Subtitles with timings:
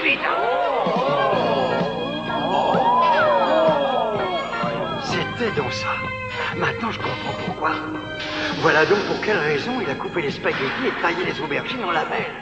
[0.00, 0.20] allez vite
[5.04, 5.88] C'était donc ça.
[6.56, 7.70] Maintenant, je comprends pourquoi.
[8.60, 11.92] Voilà donc pour quelle raison il a coupé les spaghettis et taillé les aubergines en
[11.92, 12.32] lamelles.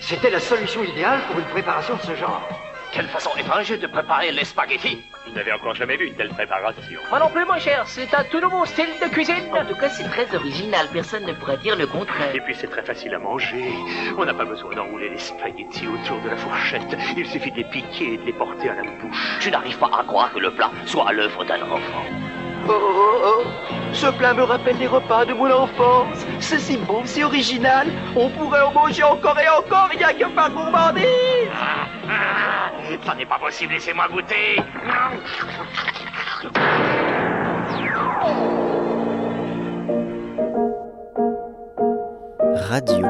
[0.00, 2.46] C'était la solution idéale pour une préparation de ce genre.
[2.94, 7.00] Quelle façon étrange de préparer les spaghettis Vous n'avez encore jamais vu une telle préparation.
[7.10, 9.52] Moi non plus, mon cher, c'est un tout nouveau style de cuisine.
[9.52, 12.32] En tout cas, c'est très original, personne ne pourrait dire le contraire.
[12.32, 13.68] Et puis c'est très facile à manger.
[14.16, 16.96] On n'a pas besoin d'enrouler les spaghettis autour de la fourchette.
[17.16, 19.38] Il suffit de les piquer et de les porter à la bouche.
[19.40, 22.04] Je n'arrive pas à croire que le plat soit à l'œuvre d'un enfant.
[22.66, 23.44] Oh, oh, oh,
[23.92, 26.24] ce plat me rappelle les repas de mon enfance.
[26.40, 27.88] C'est si bon, si original.
[28.16, 31.04] On pourrait en manger encore et encore, rien que par gourmandise.
[32.06, 34.60] Ah, ah, ça n'est pas possible, laissez-moi goûter.
[42.54, 43.06] Radio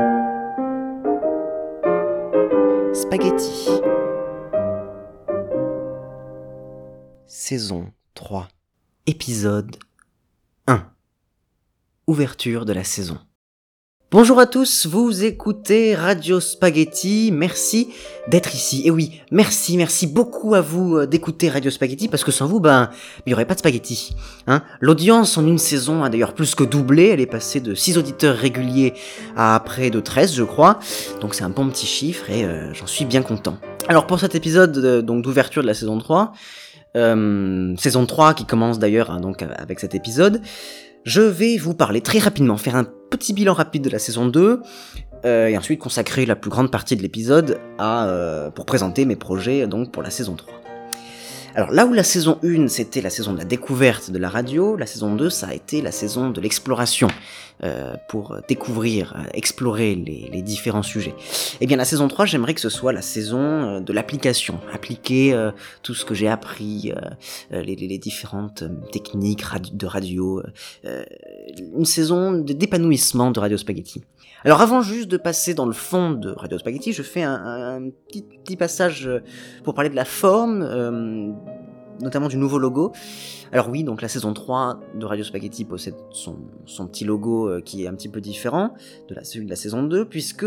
[2.92, 3.80] Spaghetti
[7.26, 8.48] Saison 3
[9.06, 9.76] Épisode
[10.66, 10.82] 1
[12.06, 13.18] Ouverture de la saison
[14.10, 17.88] Bonjour à tous, vous écoutez Radio Spaghetti, merci
[18.28, 18.80] d'être ici.
[18.86, 22.60] Et oui, merci, merci beaucoup à vous euh, d'écouter Radio Spaghetti, parce que sans vous,
[22.60, 22.88] ben,
[23.18, 24.16] il n'y aurait pas de spaghetti.
[24.46, 27.98] Hein L'audience en une saison a d'ailleurs plus que doublé, elle est passée de 6
[27.98, 28.94] auditeurs réguliers
[29.36, 30.78] à près de 13, je crois.
[31.20, 33.58] Donc c'est un bon petit chiffre et euh, j'en suis bien content.
[33.86, 36.32] Alors pour cet épisode euh, d'ouverture de la saison 3,
[36.96, 40.40] euh, saison 3 qui commence d'ailleurs hein, donc avec cet épisode,
[41.04, 44.60] je vais vous parler très rapidement, faire un petit bilan rapide de la saison 2,
[45.24, 49.16] euh, et ensuite consacrer la plus grande partie de l'épisode à euh, pour présenter mes
[49.16, 50.63] projets donc pour la saison 3.
[51.56, 54.74] Alors là où la saison 1 c'était la saison de la découverte de la radio,
[54.74, 57.06] la saison 2 ça a été la saison de l'exploration
[57.62, 61.14] euh, pour découvrir, euh, explorer les, différents sujets.
[61.14, 64.58] Et eh bien la saison 3 j'aimerais que ce soit la saison euh, de l'application,
[64.72, 65.52] appliquer euh,
[65.84, 66.92] tout ce que j'ai appris,
[67.52, 70.42] euh, les, les, différentes techniques de radio,
[71.76, 74.02] une saison d'épanouissement de Radio Spaghetti.
[74.46, 77.88] Alors avant juste de passer dans le fond de Radio Spaghetti, je fais un, un
[77.88, 79.08] petit, petit, passage
[79.62, 81.30] pour parler de la forme, euh,
[82.00, 82.92] notamment du nouveau logo.
[83.52, 87.60] Alors oui, donc la saison 3 de Radio Spaghetti possède son, son petit logo euh,
[87.60, 88.74] qui est un petit peu différent
[89.08, 90.46] de la, celui de la saison 2, puisque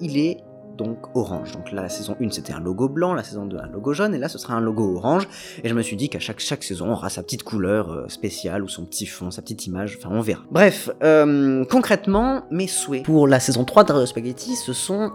[0.00, 0.38] il est
[0.76, 1.52] donc orange.
[1.52, 4.14] Donc là, la saison 1, c'était un logo blanc, la saison 2, un logo jaune,
[4.14, 5.28] et là, ce sera un logo orange.
[5.62, 8.08] Et je me suis dit qu'à chaque, chaque saison, on aura sa petite couleur euh,
[8.08, 10.42] spéciale, ou son petit fond, sa petite image, enfin, on verra.
[10.50, 15.12] Bref, euh, concrètement, mes souhaits pour la saison 3 de Radio Spaghetti, ce sont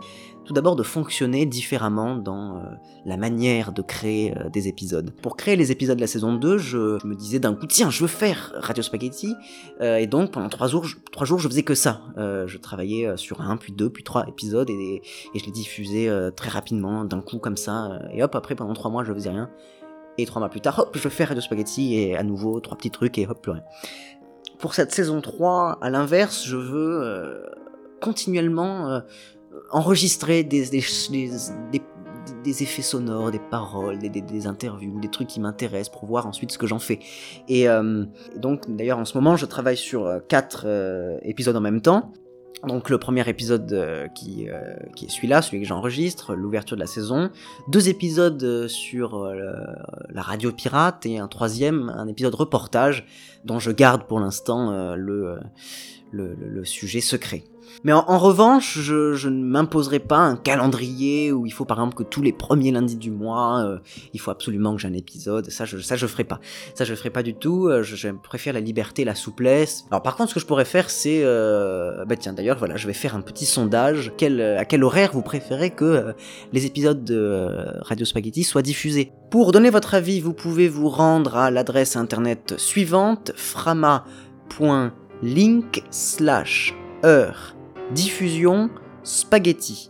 [0.49, 2.61] tout d'abord de fonctionner différemment dans euh,
[3.05, 5.11] la manière de créer euh, des épisodes.
[5.21, 8.01] Pour créer les épisodes de la saison 2, je, me disais d'un coup, tiens, je
[8.01, 9.35] veux faire Radio Spaghetti,
[9.79, 12.01] euh, et donc pendant trois jours, je, trois jours, je faisais que ça.
[12.17, 15.03] Je travaillais sur un, puis deux, puis trois épisodes, et,
[15.35, 19.03] je les diffusais très rapidement, d'un coup comme ça, et hop, après pendant trois mois,
[19.03, 19.51] je faisais rien.
[20.17, 22.89] Et trois mois plus tard, hop, je fais Radio Spaghetti, et à nouveau, trois petits
[22.89, 23.63] trucs, et hop, plus rien.
[24.57, 27.45] Pour cette saison 3, à l'inverse, je veux
[28.01, 29.03] continuellement
[29.71, 31.81] enregistrer des, des, des,
[32.43, 36.57] des, effets sonores, des paroles, des, interviews, des trucs qui m'intéressent pour voir ensuite ce
[36.57, 36.99] que j'en fais.
[37.47, 38.05] Et euh,
[38.35, 42.11] donc d'ailleurs en ce moment je travaille sur quatre euh, épisodes en même temps.
[42.67, 44.59] Donc le premier épisode euh, qui, euh,
[44.95, 47.29] qui est celui-là, celui que j'enregistre, l'ouverture de la saison,
[47.69, 49.53] deux épisodes sur euh,
[50.09, 53.05] la radio pirate et un troisième, un épisode reportage
[53.45, 55.37] dont je garde pour l'instant le,
[56.11, 57.43] le, le sujet secret.
[57.83, 61.77] Mais en, en revanche, je, je ne m'imposerai pas un calendrier où il faut par
[61.77, 63.79] exemple que tous les premiers lundis du mois, euh,
[64.13, 65.49] il faut absolument que j'ai un épisode.
[65.49, 66.39] Ça, je, ça, je ferai pas.
[66.75, 67.69] Ça, je ferai pas du tout.
[67.81, 69.85] Je, je préfère la liberté, la souplesse.
[69.91, 72.87] Alors, par contre, ce que je pourrais faire, c'est, euh, bah tiens, d'ailleurs, voilà, je
[72.87, 74.11] vais faire un petit sondage.
[74.17, 76.13] Quel, à quel horaire vous préférez que euh,
[76.53, 79.11] les épisodes de euh, Radio Spaghetti soient diffusés?
[79.31, 84.03] Pour donner votre avis, vous pouvez vous rendre à l'adresse internet suivante frama.link
[85.91, 86.73] slash
[87.05, 87.55] heure
[87.93, 88.69] diffusion
[89.03, 89.89] spaghetti.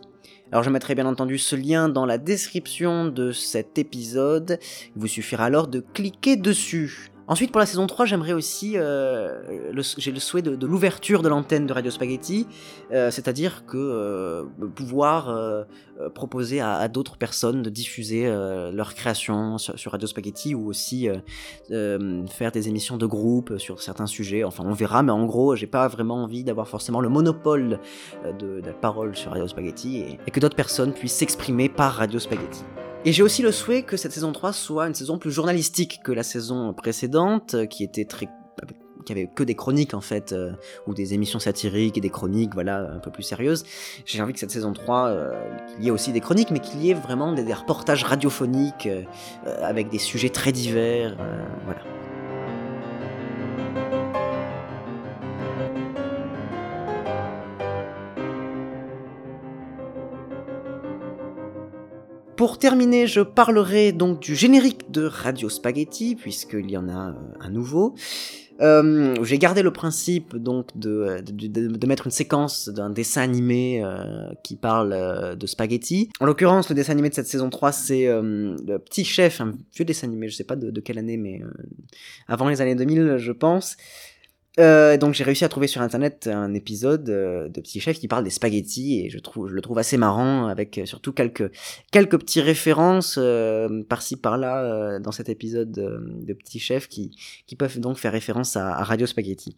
[0.52, 4.58] Alors je mettrai bien entendu ce lien dans la description de cet épisode,
[4.96, 7.12] il vous suffira alors de cliquer dessus.
[7.30, 11.68] Ensuite, pour la saison 3, j'aimerais aussi, euh, j'ai le souhait de, l'ouverture de l'antenne
[11.68, 12.48] de Radio Spaghetti,
[12.92, 15.68] euh, c'est-à-dire que euh, pouvoir
[16.16, 18.24] proposer à, d'autres personnes de diffuser
[18.74, 21.08] leurs créations sur, Radio Spaghetti ou aussi
[21.70, 24.44] faire des émissions de groupe sur certains sujets.
[24.44, 27.80] Enfin, on verra, mais en gros, j'ai pas vraiment envie d'avoir forcément le monopole
[28.40, 32.18] de, la parole sur Radio Spaghetti et, et que d'autres personnes puissent s'exprimer par Radio
[32.18, 32.64] Spaghetti.
[33.06, 36.12] Et j'ai aussi le souhait que cette saison 3 soit une saison plus journalistique que
[36.12, 38.28] la saison précédente, qui était très
[39.06, 40.52] qui avait que des chroniques en fait, euh,
[40.86, 43.64] ou des émissions satiriques et des chroniques, voilà, un peu plus sérieuses.
[44.06, 45.32] J'ai envie que cette saison 3, euh,
[45.68, 49.04] qu'il y ait aussi des chroniques, mais qu'il y ait vraiment des, reportages radiophoniques euh,
[49.48, 51.82] euh, avec des sujets très divers, euh, voilà.
[62.40, 67.14] Pour terminer, je parlerai donc du générique de Radio Spaghetti, puisqu'il y en a euh,
[67.42, 67.96] un nouveau.
[68.62, 74.30] Euh, J'ai gardé le principe donc de, de, mettre une séquence d'un dessin animé euh,
[74.42, 76.12] qui parle de spaghetti.
[76.22, 79.84] En l'occurrence, le dessin animé de cette saison 3, c'est le Petit Chef, un vieux
[79.84, 81.42] dessin animé, je sais pas de, quelle année, mais
[82.30, 83.76] avant les années 2000, je pense.
[84.58, 88.08] Euh, donc j'ai réussi à trouver sur internet un épisode euh, de Petit Chef qui
[88.08, 91.52] parle des spaghettis et je trouve je le trouve assez marrant avec euh, surtout quelques
[91.92, 93.20] quelques petites références
[93.88, 97.16] par-ci par-là dans cet épisode de, de Petit Chef qui
[97.46, 99.56] qui peuvent donc faire référence à, à Radio Spaghetti.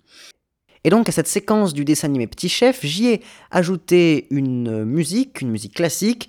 [0.84, 5.42] Et donc à cette séquence du dessin animé Petit Chef, j'y ai ajouté une musique,
[5.42, 6.28] une musique classique.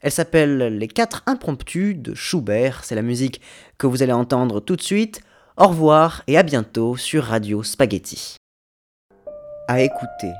[0.00, 2.84] Elle s'appelle Les quatre impromptus de Schubert.
[2.84, 3.40] C'est la musique
[3.76, 5.20] que vous allez entendre tout de suite.
[5.60, 8.36] Au revoir et à bientôt sur Radio Spaghetti.
[9.66, 10.32] À écouter